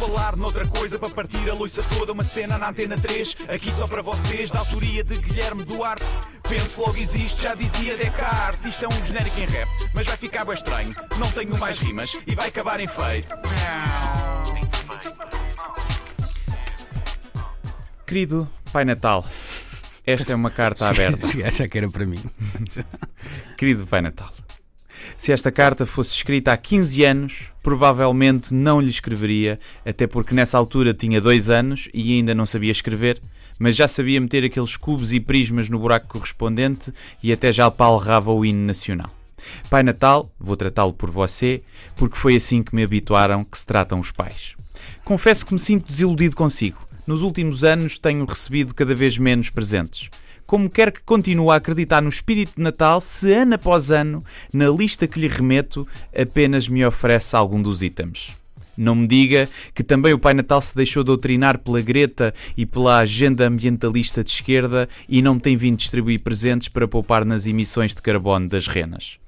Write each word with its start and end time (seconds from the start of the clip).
falar 0.00 0.34
noutra 0.34 0.66
coisa 0.66 0.98
para 0.98 1.10
partir 1.10 1.50
a 1.50 1.52
loiça 1.52 1.82
toda, 1.82 2.12
uma 2.12 2.24
cena 2.24 2.56
na 2.56 2.70
antena 2.70 2.96
3, 2.96 3.36
aqui 3.50 3.70
só 3.70 3.86
para 3.86 4.00
vocês, 4.00 4.50
da 4.50 4.60
autoria 4.60 5.04
de 5.04 5.18
Guilherme 5.18 5.62
Duarte. 5.62 6.06
Penso 6.48 6.80
logo 6.80 6.96
existe, 6.96 7.42
já 7.42 7.54
dizia 7.54 7.98
Descartes. 7.98 8.70
Isto 8.70 8.86
é 8.86 8.88
um 8.88 9.04
genérico 9.04 9.38
em 9.38 9.44
rap, 9.44 9.68
mas 9.92 10.06
vai 10.06 10.16
ficar 10.16 10.46
bem 10.46 10.54
estranho. 10.54 10.96
Não 11.18 11.30
tenho 11.32 11.54
mais 11.58 11.78
rimas 11.78 12.18
e 12.26 12.34
vai 12.34 12.48
acabar 12.48 12.80
em 12.80 12.86
feito. 12.86 13.30
Querido 18.06 18.48
Pai 18.72 18.86
Natal, 18.86 19.22
esta 20.06 20.32
é 20.32 20.34
uma 20.34 20.50
carta 20.50 20.88
aberta. 20.88 21.26
Cheguei 21.26 21.44
a 21.44 21.48
achar 21.48 21.68
que 21.68 21.76
era 21.76 21.90
para 21.90 22.06
mim. 22.06 22.24
Querido 23.58 23.86
Pai 23.86 24.00
Natal, 24.00 24.32
se 25.16 25.32
esta 25.32 25.50
carta 25.50 25.84
fosse 25.86 26.14
escrita 26.14 26.52
há 26.52 26.56
15 26.56 27.04
anos, 27.04 27.52
provavelmente 27.62 28.54
não 28.54 28.80
lhe 28.80 28.90
escreveria, 28.90 29.58
até 29.84 30.06
porque 30.06 30.34
nessa 30.34 30.58
altura 30.58 30.94
tinha 30.94 31.20
dois 31.20 31.50
anos 31.50 31.88
e 31.92 32.16
ainda 32.16 32.34
não 32.34 32.46
sabia 32.46 32.72
escrever, 32.72 33.20
mas 33.58 33.76
já 33.76 33.86
sabia 33.86 34.20
meter 34.20 34.44
aqueles 34.44 34.76
cubos 34.76 35.12
e 35.12 35.20
prismas 35.20 35.68
no 35.68 35.78
buraco 35.78 36.08
correspondente 36.08 36.92
e 37.22 37.32
até 37.32 37.52
já 37.52 37.70
palrava 37.70 38.32
o 38.32 38.44
hino 38.44 38.66
nacional. 38.66 39.10
Pai 39.68 39.82
Natal, 39.82 40.30
vou 40.38 40.56
tratá-lo 40.56 40.92
por 40.92 41.10
você, 41.10 41.62
porque 41.96 42.16
foi 42.16 42.36
assim 42.36 42.62
que 42.62 42.74
me 42.74 42.82
habituaram 42.82 43.44
que 43.44 43.58
se 43.58 43.66
tratam 43.66 44.00
os 44.00 44.10
pais. 44.10 44.54
Confesso 45.04 45.44
que 45.46 45.52
me 45.52 45.58
sinto 45.58 45.86
desiludido 45.86 46.36
consigo. 46.36 46.89
Nos 47.10 47.22
últimos 47.22 47.64
anos 47.64 47.98
tenho 47.98 48.24
recebido 48.24 48.72
cada 48.72 48.94
vez 48.94 49.18
menos 49.18 49.50
presentes. 49.50 50.08
Como 50.46 50.70
quer 50.70 50.92
que 50.92 51.02
continue 51.02 51.50
a 51.50 51.56
acreditar 51.56 52.00
no 52.00 52.08
espírito 52.08 52.52
de 52.56 52.62
Natal 52.62 53.00
se 53.00 53.32
ano 53.32 53.56
após 53.56 53.90
ano, 53.90 54.22
na 54.54 54.68
lista 54.68 55.08
que 55.08 55.18
lhe 55.18 55.26
remeto, 55.26 55.84
apenas 56.16 56.68
me 56.68 56.86
oferece 56.86 57.34
algum 57.34 57.60
dos 57.60 57.82
itens? 57.82 58.30
Não 58.76 58.94
me 58.94 59.08
diga 59.08 59.48
que 59.74 59.82
também 59.82 60.12
o 60.12 60.20
Pai 60.20 60.34
Natal 60.34 60.60
se 60.60 60.72
deixou 60.76 61.02
doutrinar 61.02 61.58
pela 61.58 61.80
Greta 61.80 62.32
e 62.56 62.64
pela 62.64 62.98
agenda 62.98 63.44
ambientalista 63.44 64.22
de 64.22 64.30
esquerda 64.30 64.88
e 65.08 65.20
não 65.20 65.36
tem 65.36 65.56
vindo 65.56 65.78
distribuir 65.78 66.22
presentes 66.22 66.68
para 66.68 66.86
poupar 66.86 67.24
nas 67.24 67.44
emissões 67.44 67.92
de 67.92 68.02
carbono 68.02 68.48
das 68.48 68.68
renas. 68.68 69.18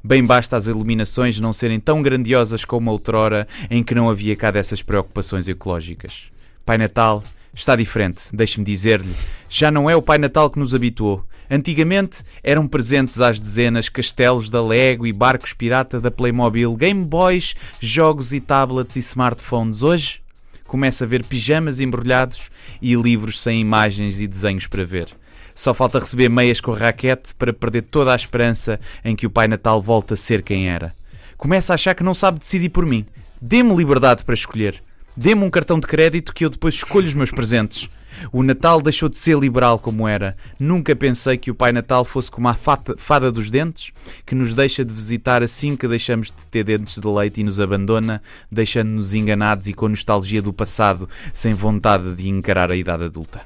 Bem 0.00 0.24
basta 0.24 0.56
as 0.56 0.68
iluminações 0.68 1.40
não 1.40 1.52
serem 1.52 1.80
tão 1.80 2.02
grandiosas 2.02 2.64
como 2.64 2.88
outrora 2.92 3.48
em 3.68 3.82
que 3.82 3.96
não 3.96 4.08
havia 4.08 4.36
cá 4.36 4.52
dessas 4.52 4.80
preocupações 4.80 5.48
ecológicas. 5.48 6.30
Pai 6.64 6.78
Natal 6.78 7.24
está 7.54 7.76
diferente, 7.76 8.24
deixe-me 8.32 8.64
dizer-lhe. 8.64 9.14
Já 9.48 9.70
não 9.70 9.88
é 9.88 9.94
o 9.94 10.02
Pai 10.02 10.18
Natal 10.18 10.50
que 10.50 10.58
nos 10.58 10.74
habituou. 10.74 11.24
Antigamente 11.50 12.22
eram 12.42 12.66
presentes 12.66 13.20
às 13.20 13.38
dezenas 13.38 13.88
castelos 13.88 14.48
da 14.48 14.64
Lego 14.64 15.06
e 15.06 15.12
barcos 15.12 15.52
pirata 15.52 16.00
da 16.00 16.10
Playmobil, 16.10 16.74
Game 16.76 17.04
Boys, 17.04 17.54
jogos 17.78 18.32
e 18.32 18.40
tablets 18.40 18.96
e 18.96 19.00
smartphones. 19.00 19.82
Hoje 19.82 20.22
começa 20.66 21.04
a 21.04 21.06
ver 21.06 21.22
pijamas 21.24 21.80
embrulhados 21.80 22.50
e 22.80 22.94
livros 22.94 23.42
sem 23.42 23.60
imagens 23.60 24.20
e 24.20 24.26
desenhos 24.26 24.66
para 24.66 24.86
ver. 24.86 25.08
Só 25.54 25.74
falta 25.74 25.98
receber 25.98 26.30
meias 26.30 26.60
com 26.60 26.72
raquete 26.72 27.34
para 27.34 27.52
perder 27.52 27.82
toda 27.82 28.12
a 28.12 28.16
esperança 28.16 28.80
em 29.04 29.14
que 29.14 29.26
o 29.26 29.30
Pai 29.30 29.46
Natal 29.46 29.82
volte 29.82 30.14
a 30.14 30.16
ser 30.16 30.42
quem 30.42 30.70
era. 30.70 30.94
Começa 31.36 31.72
a 31.72 31.74
achar 31.74 31.94
que 31.94 32.02
não 32.02 32.14
sabe 32.14 32.38
decidir 32.38 32.70
por 32.70 32.86
mim. 32.86 33.04
Dê-me 33.40 33.74
liberdade 33.74 34.24
para 34.24 34.34
escolher. 34.34 34.82
Dê-me 35.16 35.44
um 35.44 35.50
cartão 35.50 35.78
de 35.78 35.86
crédito 35.86 36.32
que 36.32 36.44
eu 36.44 36.48
depois 36.48 36.74
escolho 36.74 37.06
os 37.06 37.12
meus 37.12 37.30
presentes. 37.30 37.88
O 38.32 38.42
Natal 38.42 38.80
deixou 38.80 39.08
de 39.08 39.18
ser 39.18 39.38
liberal 39.38 39.78
como 39.78 40.08
era. 40.08 40.36
Nunca 40.58 40.96
pensei 40.96 41.36
que 41.36 41.50
o 41.50 41.54
Pai 41.54 41.70
Natal 41.70 42.04
fosse 42.04 42.30
como 42.30 42.48
a 42.48 42.54
fada 42.54 43.30
dos 43.30 43.50
dentes, 43.50 43.90
que 44.24 44.34
nos 44.34 44.54
deixa 44.54 44.84
de 44.84 44.92
visitar 44.92 45.42
assim 45.42 45.76
que 45.76 45.86
deixamos 45.86 46.28
de 46.28 46.46
ter 46.48 46.64
dentes 46.64 46.98
de 46.98 47.06
leite 47.06 47.40
e 47.40 47.44
nos 47.44 47.60
abandona, 47.60 48.22
deixando-nos 48.50 49.12
enganados 49.12 49.66
e 49.66 49.74
com 49.74 49.88
nostalgia 49.88 50.40
do 50.40 50.52
passado, 50.52 51.08
sem 51.34 51.52
vontade 51.52 52.14
de 52.14 52.28
encarar 52.28 52.70
a 52.70 52.76
idade 52.76 53.04
adulta. 53.04 53.42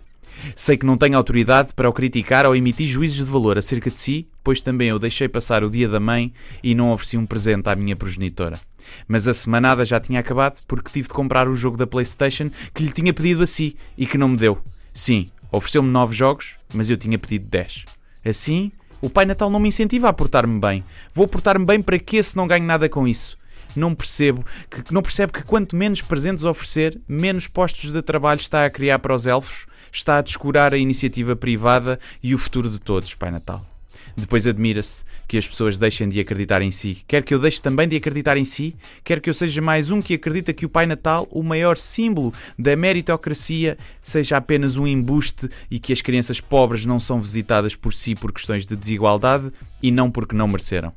Sei 0.55 0.77
que 0.77 0.87
não 0.87 0.97
tenho 0.97 1.17
autoridade 1.17 1.75
para 1.75 1.89
o 1.89 1.93
criticar 1.93 2.47
ou 2.47 2.55
emitir 2.55 2.87
juízos 2.87 3.27
de 3.27 3.33
valor 3.33 3.59
acerca 3.59 3.91
de 3.91 3.99
si, 3.99 4.29
pois 4.45 4.63
também 4.63 4.89
eu 4.89 4.99
deixei 4.99 5.29
passar 5.29 5.65
o 5.65 5.71
dia 5.71 5.89
da 5.89 5.99
mãe 5.99 6.33
e 6.63 6.75
não 6.75 6.93
ofereci 6.93 7.17
um 7.17 7.27
presente 7.27 7.69
à 7.69 7.75
minha 7.75 7.97
progenitora. 7.97 8.61
Mas 9.07 9.29
a 9.29 9.35
semanada 9.35 9.85
já 9.85 10.01
tinha 10.01 10.21
acabado 10.21 10.61
porque 10.67 10.91
tive 10.91 11.09
de 11.09 11.15
comprar 11.15 11.49
o 11.49 11.57
jogo 11.57 11.77
da 11.77 11.87
PlayStation 11.87 12.51
que 12.75 12.83
lhe 12.83 12.93
tinha 12.93 13.13
pedido 13.13 13.43
a 13.43 13.47
si 13.47 13.77
e 13.97 14.07
que 14.07 14.19
não 14.19 14.29
me 14.29 14.37
deu. 14.37 14.59
Sim, 14.93 15.29
ofereceu-me 15.51 15.91
nove 15.91 16.15
jogos, 16.15 16.57
mas 16.73 16.89
eu 16.91 16.97
tinha 16.97 17.19
pedido 17.19 17.47
dez. 17.49 17.85
Assim, 18.25 18.73
o 19.01 19.11
Pai 19.11 19.27
Natal 19.27 19.51
não 19.51 19.61
me 19.61 19.69
incentiva 19.69 20.09
a 20.09 20.13
portar-me 20.13 20.59
bem. 20.59 20.85
Vou 21.15 21.29
portar-me 21.29 21.65
bem 21.65 21.83
para 21.83 21.99
quê 21.99 22.23
se 22.23 22.37
não 22.37 22.47
ganho 22.47 22.65
nada 22.65 22.89
com 22.89 23.07
isso? 23.07 23.39
Não 23.75 23.95
percebo 23.95 24.45
que 24.71 24.93
não 24.93 25.03
percebe 25.03 25.33
que 25.33 25.43
quanto 25.43 25.77
menos 25.77 26.01
presentes 26.01 26.45
oferecer, 26.45 26.99
menos 27.07 27.47
postos 27.47 27.93
de 27.93 28.01
trabalho 28.01 28.41
está 28.41 28.65
a 28.65 28.71
criar 28.71 28.99
para 28.99 29.15
os 29.15 29.27
elfos, 29.27 29.67
está 29.93 30.19
a 30.19 30.23
descurar 30.23 30.73
a 30.73 30.79
iniciativa 30.79 31.37
privada 31.37 31.99
e 32.23 32.35
o 32.35 32.39
futuro 32.39 32.71
de 32.71 32.79
todos, 32.79 33.15
Pai 33.15 33.31
Natal. 33.31 33.76
Depois 34.17 34.47
admira-se 34.47 35.05
que 35.29 35.37
as 35.37 35.47
pessoas 35.47 35.79
deixem 35.79 36.09
de 36.09 36.21
acreditar 36.21 36.63
em 36.63 36.71
si. 36.71 36.99
Quer 37.07 37.23
que 37.23 37.35
eu 37.35 37.39
deixe 37.39 37.63
também 37.63 37.89
de 37.89 37.97
acreditar 37.97 38.37
em 38.37 38.45
si, 38.45 38.77
quer 39.05 39.21
que 39.21 39.29
eu 39.29 39.35
seja 39.35 39.61
mais 39.61 39.91
um 39.91 40.01
que 40.01 40.15
acredita 40.15 40.53
que 40.53 40.67
o 40.67 40.69
Pai 40.69 40.87
Natal, 40.87 41.27
o 41.31 41.43
maior 41.43 41.77
símbolo 41.77 42.33
da 42.59 42.77
meritocracia, 42.77 43.77
seja 44.01 44.37
apenas 44.37 44.77
um 44.77 44.87
embuste 44.87 45.49
e 45.71 45.79
que 45.79 45.93
as 45.93 46.01
crianças 46.01 46.41
pobres 46.41 46.87
não 46.87 47.01
são 47.01 47.21
visitadas 47.21 47.75
por 47.75 47.93
si 47.93 48.15
por 48.15 48.33
questões 48.33 48.67
de 48.67 48.77
desigualdade 48.77 49.51
e 49.83 49.91
não 49.91 50.11
porque 50.11 50.37
não 50.37 50.49
mereceram. 50.49 50.93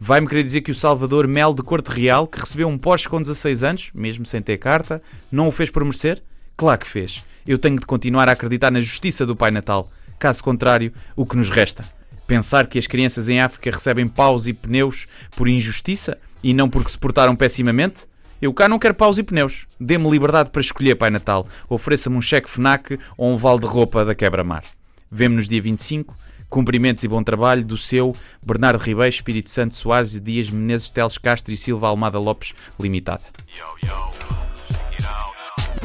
Vai-me 0.00 0.28
querer 0.28 0.44
dizer 0.44 0.60
que 0.60 0.70
o 0.70 0.74
Salvador 0.74 1.26
Mel 1.26 1.52
de 1.52 1.62
Corte 1.62 1.88
Real, 1.88 2.26
que 2.26 2.38
recebeu 2.38 2.68
um 2.68 2.78
Porsche 2.78 3.08
com 3.08 3.20
16 3.20 3.64
anos, 3.64 3.90
mesmo 3.92 4.24
sem 4.24 4.40
ter 4.40 4.56
carta, 4.56 5.02
não 5.30 5.48
o 5.48 5.52
fez 5.52 5.70
por 5.70 5.84
merecer? 5.84 6.22
Claro 6.56 6.78
que 6.78 6.86
fez. 6.86 7.24
Eu 7.44 7.58
tenho 7.58 7.80
de 7.80 7.86
continuar 7.86 8.28
a 8.28 8.32
acreditar 8.32 8.70
na 8.70 8.80
justiça 8.80 9.26
do 9.26 9.34
Pai 9.34 9.50
Natal. 9.50 9.90
Caso 10.18 10.42
contrário, 10.42 10.92
o 11.16 11.26
que 11.26 11.36
nos 11.36 11.50
resta? 11.50 11.97
Pensar 12.28 12.66
que 12.66 12.78
as 12.78 12.86
crianças 12.86 13.26
em 13.26 13.40
África 13.40 13.70
recebem 13.70 14.06
paus 14.06 14.46
e 14.46 14.52
pneus 14.52 15.06
por 15.34 15.48
injustiça 15.48 16.18
e 16.44 16.52
não 16.52 16.68
porque 16.68 16.90
se 16.90 16.98
portaram 16.98 17.34
pessimamente? 17.34 18.02
Eu 18.40 18.52
cá 18.52 18.68
não 18.68 18.78
quero 18.78 18.94
paus 18.94 19.16
e 19.16 19.22
pneus. 19.22 19.66
Dê-me 19.80 20.10
liberdade 20.10 20.50
para 20.50 20.60
escolher, 20.60 20.94
Pai 20.94 21.08
Natal. 21.08 21.48
Ofereça-me 21.70 22.18
um 22.18 22.20
cheque 22.20 22.50
FNAC 22.50 22.98
ou 23.16 23.32
um 23.32 23.38
vale 23.38 23.60
de 23.60 23.66
roupa 23.66 24.04
da 24.04 24.14
quebra-mar. 24.14 24.62
Vemo-nos 25.10 25.48
dia 25.48 25.62
25. 25.62 26.14
Cumprimentos 26.50 27.02
e 27.02 27.08
bom 27.08 27.22
trabalho 27.22 27.64
do 27.64 27.78
seu 27.78 28.14
Bernardo 28.44 28.78
Ribeiro, 28.78 29.08
Espírito 29.08 29.48
Santo 29.48 29.74
Soares 29.74 30.14
e 30.14 30.20
Dias 30.20 30.50
Menezes, 30.50 30.90
Teles 30.90 31.16
Castro 31.16 31.54
e 31.54 31.56
Silva 31.56 31.88
Almada 31.88 32.18
Lopes, 32.18 32.52
Limitada. 32.78 33.24
Yo, 33.56 33.88
yo. 33.88 34.27